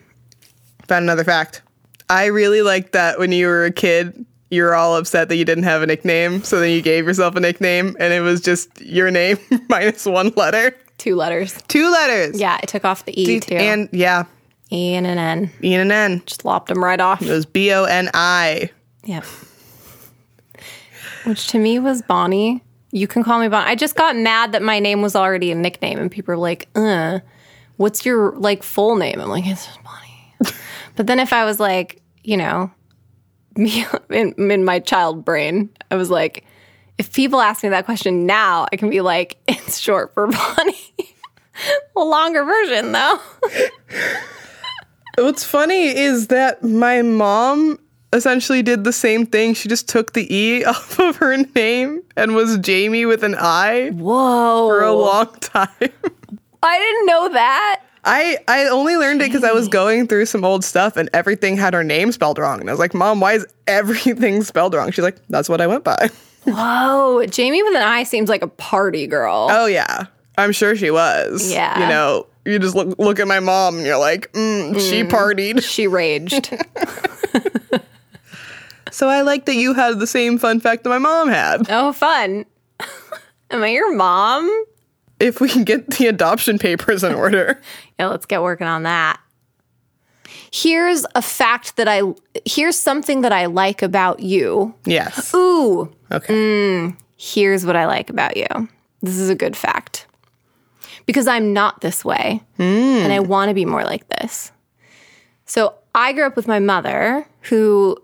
[0.88, 1.60] Found another fact.
[2.08, 5.44] I really liked that when you were a kid, you were all upset that you
[5.44, 6.42] didn't have a nickname.
[6.42, 9.38] So then you gave yourself a nickname and it was just your name
[9.68, 10.74] minus one letter.
[11.00, 11.58] Two letters.
[11.66, 12.38] Two letters.
[12.38, 13.54] Yeah, I took off the E too.
[13.54, 14.24] And yeah,
[14.70, 15.50] e and an N.
[15.64, 16.22] E and an N.
[16.26, 17.22] Just lopped them right off.
[17.22, 18.68] It was B O N I.
[19.04, 19.22] Yeah.
[21.24, 22.62] Which to me was Bonnie.
[22.90, 23.70] You can call me Bonnie.
[23.70, 26.68] I just got mad that my name was already a nickname and people were like,
[26.74, 27.20] uh,
[27.78, 29.22] what's your like full name?
[29.22, 30.54] I'm like, it's just Bonnie.
[30.96, 32.70] but then if I was like, you know,
[33.56, 36.44] me in, in my child brain, I was like,
[37.00, 40.94] if people ask me that question now, I can be like, it's short for Bonnie.
[41.96, 43.18] a longer version, though.
[45.18, 47.78] What's funny is that my mom
[48.12, 49.54] essentially did the same thing.
[49.54, 53.90] She just took the E off of her name and was Jamie with an I
[53.90, 54.68] Whoa.
[54.68, 55.68] for a long time.
[56.62, 57.82] I didn't know that.
[58.04, 61.56] I, I only learned it because I was going through some old stuff and everything
[61.56, 62.60] had her name spelled wrong.
[62.60, 64.90] And I was like, Mom, why is everything spelled wrong?
[64.90, 66.10] She's like, That's what I went by.
[66.44, 67.24] Whoa.
[67.26, 69.48] Jamie with an I seems like a party girl.
[69.50, 70.06] Oh, yeah.
[70.38, 71.52] I'm sure she was.
[71.52, 71.78] Yeah.
[71.80, 75.62] You know, you just look, look at my mom and you're like, mm, She partied.
[75.62, 76.56] She raged.
[78.92, 81.62] So I like that you had the same fun fact that my mom had.
[81.70, 82.44] oh, fun.
[83.50, 84.50] Am I your mom?
[85.18, 87.60] If we can get the adoption papers in order.
[87.98, 89.20] Yeah, let's get working on that.
[90.52, 92.02] Here's a fact that I,
[92.44, 94.74] here's something that I like about you.
[94.84, 95.32] yes.
[95.34, 96.92] Ooh, Okay.
[97.16, 98.46] here's what I like about you.
[99.02, 100.06] This is a good fact.
[101.06, 104.52] Because I'm not this way and I want to be more like this.
[105.46, 107.96] So I grew up with my mother who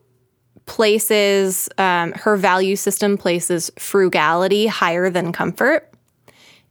[0.66, 5.88] places um, her value system places frugality higher than comfort,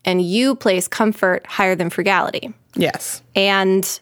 [0.03, 2.53] and you place comfort higher than frugality.
[2.75, 3.21] Yes.
[3.35, 3.99] And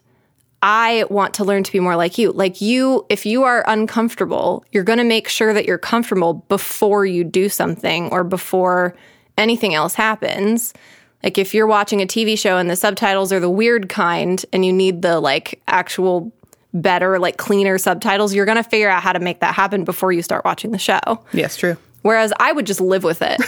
[0.64, 2.32] I want to learn to be more like you.
[2.32, 7.06] Like you, if you are uncomfortable, you're going to make sure that you're comfortable before
[7.06, 8.96] you do something or before
[9.38, 10.74] anything else happens.
[11.22, 14.66] Like if you're watching a TV show and the subtitles are the weird kind and
[14.66, 16.32] you need the like actual
[16.74, 20.14] better, like cleaner subtitles, you're going to figure out how to make that happen before
[20.14, 21.26] you start watching the show.
[21.34, 21.76] Yes, true.
[22.04, 23.42] Whereas I would just live with it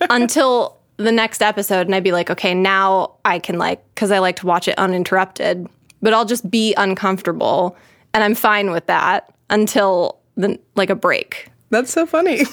[0.10, 4.20] until the next episode and I'd be like, okay, now I can like, because I
[4.20, 5.68] like to watch it uninterrupted,
[6.02, 7.76] but I'll just be uncomfortable
[8.14, 11.50] and I'm fine with that until the like a break.
[11.70, 12.44] That's so funny.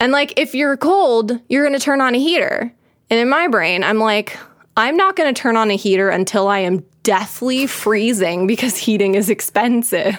[0.00, 2.72] And like, if you're cold, you're going to turn on a heater.
[3.08, 4.38] And in my brain, I'm like,
[4.76, 9.14] I'm not going to turn on a heater until I am deathly freezing because heating
[9.14, 10.18] is expensive.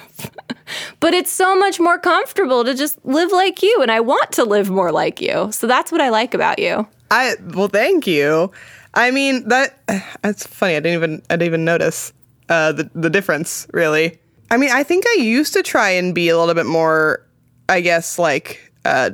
[1.00, 3.80] but it's so much more comfortable to just live like you.
[3.82, 5.52] And I want to live more like you.
[5.52, 6.88] So that's what I like about you.
[7.12, 8.52] I well, thank you.
[8.94, 9.78] I mean that
[10.22, 10.76] that's funny.
[10.76, 12.14] I didn't even I didn't even notice
[12.50, 14.20] uh, the the difference really.
[14.50, 17.26] I mean, I think I used to try and be a little bit more,
[17.68, 19.12] I guess, like uh,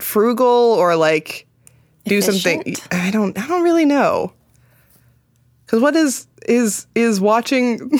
[0.00, 1.46] frugal or like
[2.04, 2.76] do something.
[2.90, 4.32] I don't I don't really know.
[5.64, 7.90] Because what is is is watching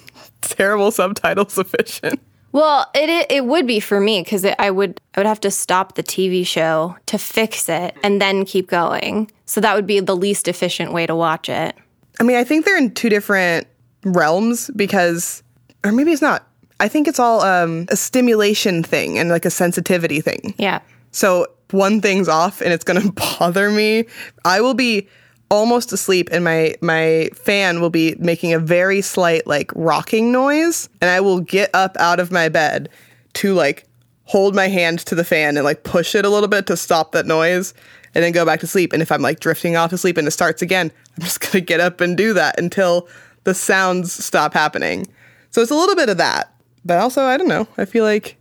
[0.40, 2.20] terrible subtitles efficient?
[2.52, 5.50] Well, it it, it would be for me because I would I would have to
[5.50, 9.30] stop the TV show to fix it and then keep going.
[9.46, 11.76] So that would be the least efficient way to watch it.
[12.18, 13.66] I mean, I think they're in two different
[14.04, 15.42] realms because,
[15.84, 16.46] or maybe it's not.
[16.78, 20.54] I think it's all um, a stimulation thing and like a sensitivity thing.
[20.56, 20.80] Yeah.
[21.12, 24.06] So one thing's off and it's gonna bother me.
[24.44, 25.08] I will be
[25.50, 30.88] almost asleep and my my fan will be making a very slight like rocking noise
[31.00, 32.88] and I will get up out of my bed
[33.34, 33.84] to like
[34.24, 37.12] hold my hand to the fan and like push it a little bit to stop
[37.12, 37.74] that noise
[38.14, 38.92] and then go back to sleep.
[38.92, 41.60] And if I'm like drifting off to sleep and it starts again, I'm just gonna
[41.60, 43.08] get up and do that until
[43.44, 45.06] the sounds stop happening.
[45.50, 46.54] So it's a little bit of that.
[46.84, 47.68] But also, I don't know.
[47.76, 48.36] I feel like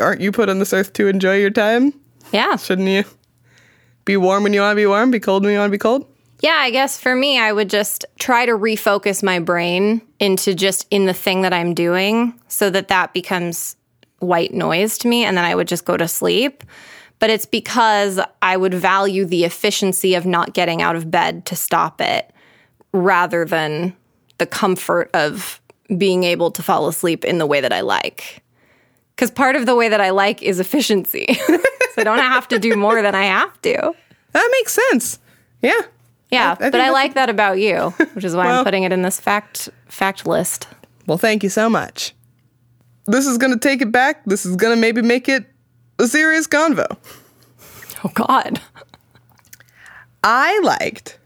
[0.00, 1.92] aren't you put on this earth to enjoy your time?
[2.32, 2.56] Yeah.
[2.56, 3.04] Shouldn't you
[4.04, 5.78] be warm when you want to be warm, be cold when you want to be
[5.78, 6.06] cold?
[6.42, 10.86] Yeah, I guess for me, I would just try to refocus my brain into just
[10.90, 13.76] in the thing that I'm doing so that that becomes
[14.20, 15.24] white noise to me.
[15.24, 16.64] And then I would just go to sleep.
[17.18, 21.56] But it's because I would value the efficiency of not getting out of bed to
[21.56, 22.32] stop it
[22.92, 23.94] rather than
[24.38, 25.60] the comfort of
[25.96, 28.42] being able to fall asleep in the way that I like.
[29.14, 31.26] Because part of the way that I like is efficiency.
[31.34, 31.58] so
[31.98, 33.94] I don't have to do more than I have to.
[34.32, 35.18] That makes sense.
[35.62, 35.80] Yeah.
[36.30, 38.92] Yeah, think but I like that about you, which is why Well- I'm putting it
[38.92, 40.68] in this fact fact list.
[41.06, 42.14] Well, thank you so much.
[43.06, 44.24] This is going to take it back.
[44.26, 45.44] This is going to maybe make it
[45.98, 46.96] a serious convo.
[48.04, 48.60] Oh God.
[50.22, 51.18] I liked,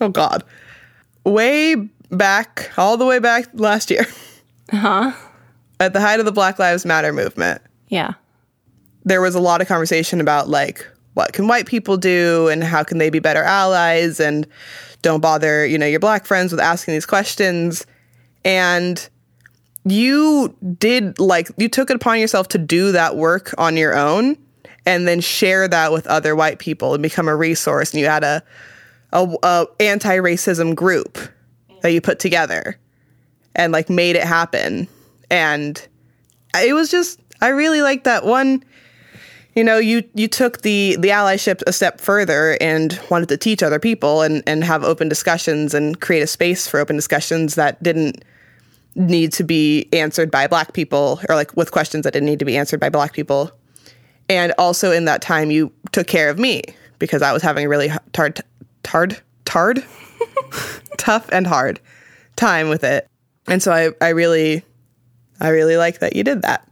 [0.00, 0.44] oh God,
[1.24, 1.74] way
[2.10, 4.06] back, all the way back last year.
[4.70, 5.12] Huh?
[5.80, 8.12] At the height of the Black Lives Matter movement, Yeah.
[9.04, 12.82] there was a lot of conversation about like what can white people do and how
[12.82, 14.46] can they be better allies and
[15.02, 17.84] don't bother you know your black friends with asking these questions
[18.44, 19.08] and
[19.84, 24.36] you did like you took it upon yourself to do that work on your own
[24.86, 28.24] and then share that with other white people and become a resource and you had
[28.24, 28.42] a
[29.14, 31.18] a, a anti-racism group
[31.82, 32.78] that you put together
[33.54, 34.86] and like made it happen
[35.30, 35.86] and
[36.56, 38.62] it was just I really like that one
[39.54, 43.62] you know, you you took the the allyship a step further and wanted to teach
[43.62, 47.80] other people and and have open discussions and create a space for open discussions that
[47.82, 48.24] didn't
[48.96, 52.44] need to be answered by black people or like with questions that didn't need to
[52.44, 53.50] be answered by black people.
[54.28, 56.62] And also in that time you took care of me
[56.98, 58.40] because I was having a really h-
[58.84, 59.84] tard tard
[60.96, 61.80] tough and hard
[62.36, 63.08] time with it.
[63.48, 64.64] And so I I really
[65.40, 66.68] I really like that you did that.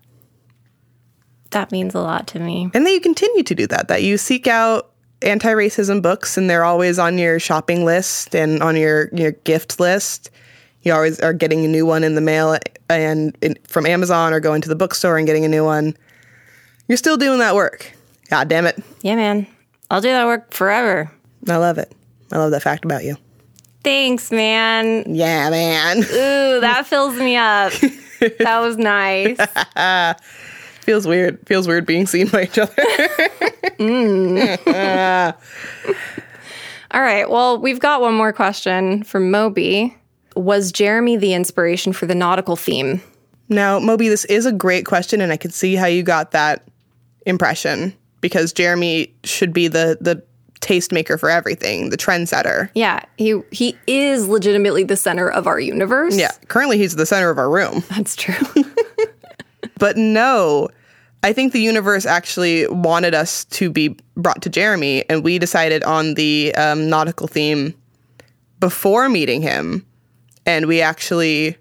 [1.51, 2.71] That means a lot to me.
[2.73, 6.49] And that you continue to do that, that you seek out anti racism books and
[6.49, 10.31] they're always on your shopping list and on your, your gift list.
[10.83, 12.57] You always are getting a new one in the mail
[12.89, 15.97] and in, from Amazon or going to the bookstore and getting a new one.
[16.89, 17.93] You're still doing that work.
[18.31, 18.83] God damn it.
[19.03, 19.47] Yeah, man.
[19.91, 21.11] I'll do that work forever.
[21.49, 21.93] I love it.
[22.33, 23.17] I love that fact about you.
[23.85, 25.05] Thanks, man.
[25.15, 25.99] Yeah, man.
[25.99, 27.73] Ooh, that fills me up.
[28.39, 29.39] That was nice.
[30.83, 31.39] Feels weird.
[31.47, 32.73] Feels weird being seen by each other.
[36.91, 37.29] All right.
[37.29, 39.97] Well, we've got one more question from Moby.
[40.35, 43.01] Was Jeremy the inspiration for the nautical theme?
[43.49, 46.67] Now, Moby, this is a great question, and I can see how you got that
[47.27, 50.23] impression because Jeremy should be the the
[50.63, 52.71] tastemaker for everything, the trendsetter.
[52.75, 56.17] Yeah, he he is legitimately the center of our universe.
[56.17, 57.83] Yeah, currently he's the center of our room.
[57.91, 58.35] That's true.
[59.79, 60.69] But no,
[61.25, 65.83] I think the universe actually wanted us to be brought to Jeremy, and we decided
[65.83, 67.75] on the um, nautical theme
[68.61, 69.85] before meeting him.
[70.47, 71.57] And we actually,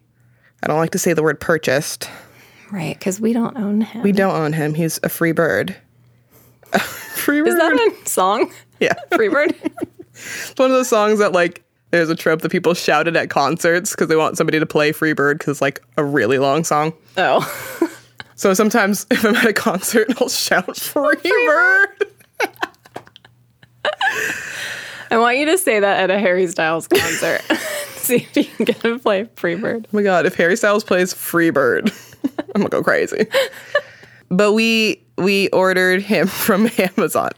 [0.61, 2.09] I don't like to say the word purchased.
[2.71, 4.03] right, because we don't own him.
[4.03, 4.75] We don't own him.
[4.75, 5.75] He's a free bird.
[6.79, 7.47] free bird.
[7.49, 8.51] is that a song?
[8.81, 8.93] Yeah.
[9.11, 9.55] Freebird?
[10.13, 13.91] It's one of those songs that like there's a trope that people shouted at concerts
[13.91, 16.93] because they want somebody to play Freebird because it's like a really long song.
[17.17, 17.87] oh.
[18.35, 22.07] So sometimes if I'm at a concert, I'll shout Freebird.
[25.11, 27.43] I want you to say that at a Harry Styles concert.
[27.97, 29.85] See if you can get him to play Freebird.
[29.85, 31.93] Oh my god, if Harry Styles plays Freebird,
[32.55, 33.27] I'm gonna go crazy.
[34.31, 37.29] But we we ordered him from Amazon.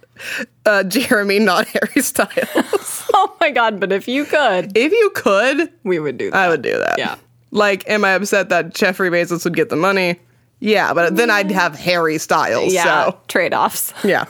[0.66, 3.02] Uh, Jeremy, not Harry Styles.
[3.16, 6.38] Oh my god, but if you could, if you could, we would do that.
[6.38, 6.98] I would do that.
[6.98, 7.16] Yeah.
[7.52, 10.20] Like, am I upset that Jeffrey Bezos would get the money?
[10.60, 12.74] Yeah, but then I'd have Harry Styles.
[12.74, 13.94] yeah, So trade offs.
[14.04, 14.26] yeah.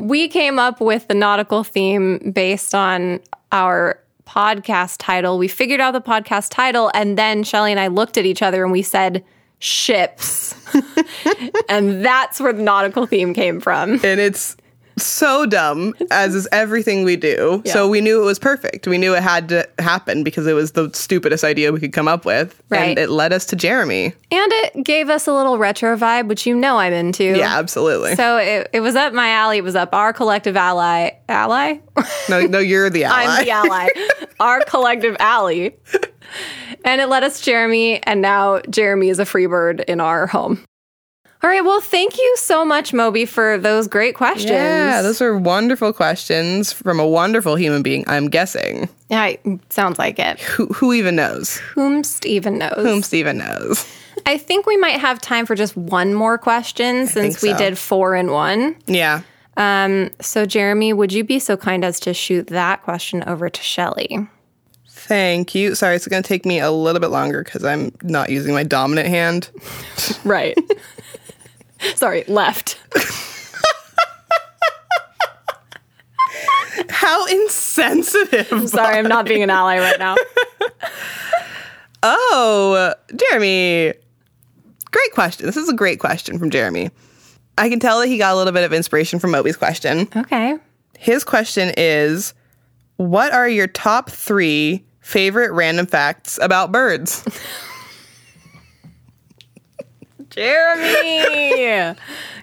[0.00, 3.20] We came up with the nautical theme based on
[3.52, 5.36] our podcast title.
[5.38, 8.62] We figured out the podcast title, and then Shelley and I looked at each other
[8.62, 9.24] and we said,
[9.60, 10.54] ships.
[11.68, 13.92] and that's where the nautical theme came from.
[14.04, 14.56] and it's
[14.96, 19.14] so dumb as is everything we do so we knew it was perfect we knew
[19.14, 22.60] it had to happen because it was the stupidest idea we could come up with
[22.68, 22.90] Right.
[22.90, 26.44] and it led us to jeremy And it gave us a little retro vibe, which
[26.46, 27.24] you know I'm into.
[27.24, 29.58] yeah absolutely So it, it was up my alley.
[29.58, 31.12] It was up our collective ally.
[31.30, 31.78] Ally?
[32.28, 33.88] no no you're the ally I'm the ally.
[34.40, 35.76] our collective alley.
[36.84, 40.64] And it led us Jeremy, and now Jeremy is a free bird in our home.
[41.42, 41.64] All right.
[41.64, 44.50] Well, thank you so much, Moby, for those great questions.
[44.50, 49.32] yeah those are wonderful questions from a wonderful human being i'm guessing Yeah,
[49.70, 50.38] sounds like it.
[50.40, 52.74] who, who even knows Whom even knows.
[52.76, 53.86] whom steven knows
[54.26, 57.78] I think we might have time for just one more question since think we did
[57.78, 58.76] four in one.
[58.86, 59.22] yeah
[59.56, 63.62] Um, so, Jeremy, would you be so kind as to shoot that question over to
[63.62, 64.28] Shelley?
[65.10, 68.30] Thank you sorry it's going to take me a little bit longer because i'm not
[68.30, 69.50] using my dominant hand
[70.24, 70.56] Right.
[71.96, 72.78] Sorry, left.
[76.90, 80.14] how insensitive Sorry, I'm not being an ally right now.
[82.02, 83.92] Oh, Jeremy.
[84.90, 85.44] Great question.
[85.44, 86.90] This is a great question from Jeremy.
[87.58, 90.08] I can tell that he got a little bit of inspiration from Moby's question.
[90.16, 90.56] Okay.
[90.98, 92.32] His question is
[92.96, 97.24] What are your top three favorite random facts about birds?
[100.30, 101.96] Jeremy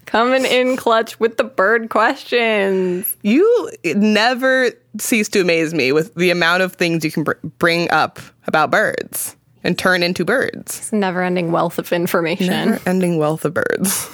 [0.05, 3.15] coming in clutch with the bird questions.
[3.21, 7.89] You never cease to amaze me with the amount of things you can br- bring
[7.91, 10.79] up about birds and turn into birds.
[10.79, 12.47] It's a never ending wealth of information.
[12.47, 14.09] Never ending wealth of birds.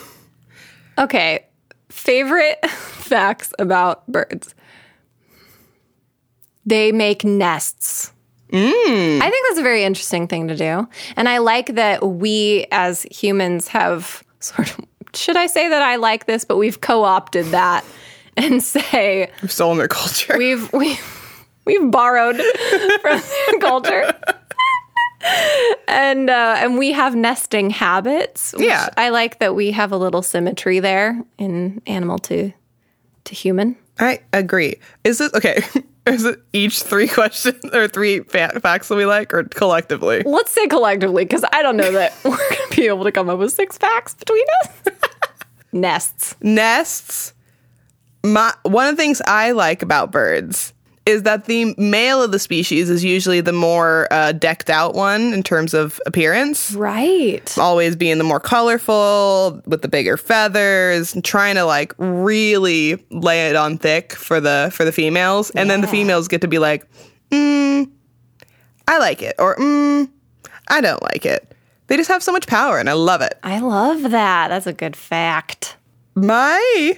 [0.99, 1.47] Okay.
[1.89, 4.53] Favorite facts about birds
[6.65, 8.12] they make nests.
[8.55, 10.87] I think that's a very interesting thing to do.
[11.15, 14.85] And I like that we as humans have sort of,
[15.15, 17.83] should I say that I like this, but we've co opted that
[18.37, 20.35] and say, I've stolen their culture.
[20.37, 21.35] we've we've
[21.65, 22.35] we've borrowed
[23.01, 24.13] from their culture.
[25.87, 28.53] and uh, and we have nesting habits.
[28.53, 28.89] which Yeah.
[28.97, 32.51] I like that we have a little symmetry there in animal to
[33.25, 33.77] to human.
[33.99, 34.75] I agree.
[35.03, 35.59] Is this okay?
[36.05, 40.21] Is it each three questions or three fa- facts that we like, or collectively?
[40.23, 43.39] Let's say collectively, because I don't know that we're gonna be able to come up
[43.39, 44.93] with six facts between us.
[45.71, 46.35] Nests.
[46.41, 47.33] Nests.
[48.23, 50.72] My one of the things I like about birds
[51.05, 55.33] is that the male of the species is usually the more uh, decked out one
[55.33, 56.71] in terms of appearance.
[56.73, 57.55] Right.
[57.57, 63.49] always being the more colorful with the bigger feathers and trying to like really lay
[63.49, 66.57] it on thick for the for the females and then the females get to be
[66.59, 66.85] like
[67.31, 67.89] mm,
[68.87, 70.09] i like it or mm,
[70.69, 71.53] i don't like it
[71.87, 74.47] they just have so much power and i love it I love that.
[74.47, 75.75] That's a good fact.
[76.15, 76.97] my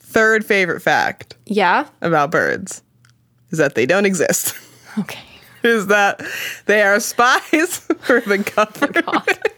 [0.00, 1.86] third favorite fact Yeah.
[2.00, 2.82] about birds
[3.52, 4.54] is that they don't exist
[4.98, 5.20] Okay.
[5.62, 6.20] is that
[6.66, 9.06] they are spies for the government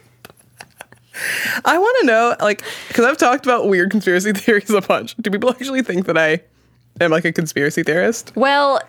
[1.63, 5.15] I want to know, like, because I've talked about weird conspiracy theories a bunch.
[5.15, 6.41] Do people actually think that I
[6.99, 8.33] am like a conspiracy theorist?
[8.35, 8.81] Well,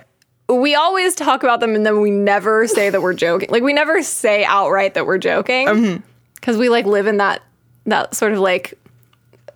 [0.48, 3.48] we always talk about them and then we never say that we're joking.
[3.50, 6.02] Like we never say outright that we're joking.
[6.34, 7.42] Because we like live in that
[7.86, 8.74] that sort of like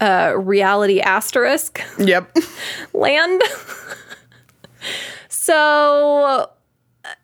[0.00, 2.36] uh reality asterisk Yep.
[2.92, 3.42] land.
[5.40, 6.50] So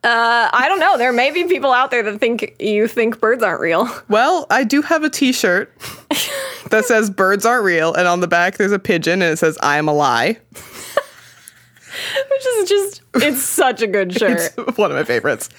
[0.02, 0.96] uh I don't know.
[0.96, 3.88] There may be people out there that think you think birds aren't real.
[4.08, 5.70] Well, I do have a T-shirt
[6.70, 9.58] that says "Birds aren't real," and on the back there's a pigeon, and it says
[9.62, 10.38] "I am a lie."
[12.30, 14.54] Which is just it's such a good shirt.
[14.56, 15.50] It's one of my favorites.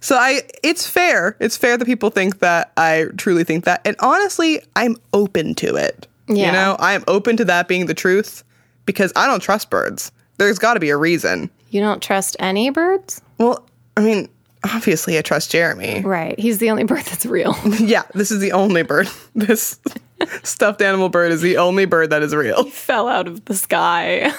[0.00, 1.36] So I, it's fair.
[1.38, 5.76] It's fair that people think that I truly think that, and honestly, I'm open to
[5.76, 6.08] it.
[6.26, 6.46] Yeah.
[6.46, 8.42] You know, I am open to that being the truth
[8.84, 10.10] because I don't trust birds.
[10.38, 11.50] There's got to be a reason.
[11.72, 13.22] You don't trust any birds?
[13.38, 13.66] Well,
[13.96, 14.28] I mean,
[14.62, 16.02] obviously, I trust Jeremy.
[16.02, 16.38] Right.
[16.38, 17.56] He's the only bird that's real.
[17.80, 19.08] Yeah, this is the only bird.
[19.34, 19.80] This
[20.44, 24.32] stuffed animal bird is the only bird that is real Fell out of the sky.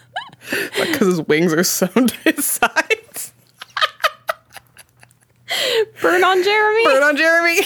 [0.76, 3.32] because his wings are sewn to his sides.
[6.00, 6.84] Burn on Jeremy.
[6.84, 7.58] Burn on Jeremy.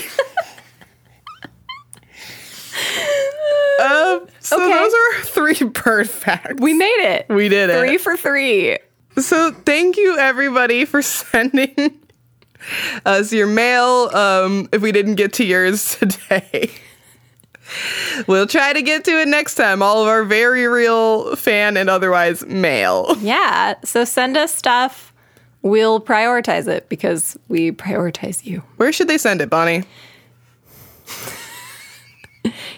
[3.83, 4.73] um, so Okay.
[4.73, 6.55] those are three bird facts.
[6.61, 7.27] We made it.
[7.29, 7.79] We did it.
[7.79, 8.79] Three for three.
[9.19, 12.01] So thank you everybody for sending
[13.05, 14.11] us your mail.
[14.15, 16.71] Um, if we didn't get to yours today,
[18.27, 19.83] we'll try to get to it next time.
[19.83, 23.17] All of our very real fan and otherwise mail.
[23.21, 23.75] Yeah.
[23.85, 25.13] So send us stuff.
[25.63, 28.65] We'll prioritize it because we prioritize you.
[28.77, 29.85] Where should they send it, Bonnie?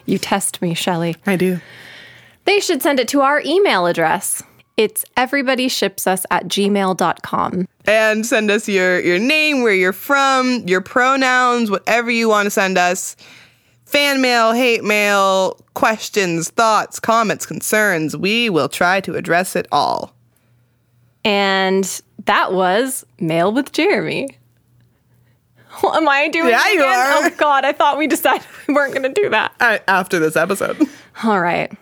[0.05, 1.17] You test me, Shelley.
[1.25, 1.61] I do.
[2.45, 4.43] They should send it to our email address.
[4.77, 7.69] It's everybodyshipsus at gmail.com.
[7.87, 12.51] And send us your your name, where you're from, your pronouns, whatever you want to
[12.51, 13.17] send us.
[13.85, 18.17] Fan mail, hate mail, questions, thoughts, comments, concerns.
[18.17, 20.15] We will try to address it all.
[21.25, 24.37] And that was Mail with Jeremy.
[25.83, 27.13] Well, am I doing Yeah, it you are.
[27.27, 27.65] Oh, God.
[27.65, 29.55] I thought we decided we weren't going to do that.
[29.61, 30.79] Uh, after this episode.
[31.25, 31.73] All right.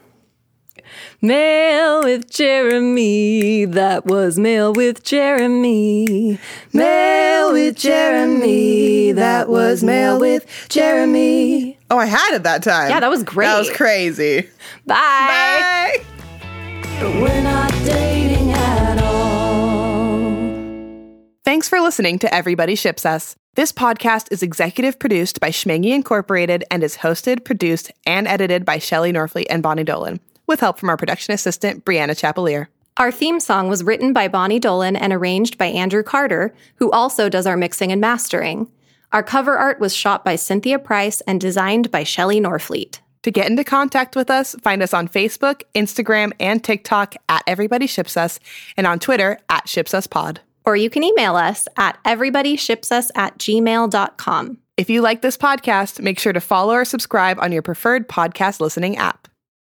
[1.24, 3.64] Mail with Jeremy.
[3.64, 6.36] That was Mail with Jeremy.
[6.72, 9.12] Mail with Jeremy.
[9.12, 11.78] That was Mail with Jeremy.
[11.92, 12.90] Oh, I had it that time.
[12.90, 13.46] Yeah, that was great.
[13.46, 14.48] That was crazy.
[14.84, 14.96] Bye.
[15.94, 16.04] Bye.
[17.00, 20.32] We're not dating at all.
[21.44, 23.36] Thanks for listening to Everybody Ships Us.
[23.54, 28.78] This podcast is executive produced by Schmangy Incorporated and is hosted, produced, and edited by
[28.78, 32.68] Shelley Norfleet and Bonnie Dolan, with help from our production assistant, Brianna Chapelier.
[32.98, 37.28] Our theme song was written by Bonnie Dolan and arranged by Andrew Carter, who also
[37.28, 38.70] does our mixing and mastering.
[39.12, 43.00] Our cover art was shot by Cynthia Price and designed by Shelley Norfleet.
[43.22, 47.86] To get into contact with us, find us on Facebook, Instagram, and TikTok at Everybody
[47.86, 48.40] Ships Us,
[48.76, 50.40] and on Twitter at Ships Us Pod.
[50.64, 54.58] Or you can email us at everybodyshipsus at gmail.com.
[54.76, 58.60] If you like this podcast, make sure to follow or subscribe on your preferred podcast
[58.60, 59.28] listening app.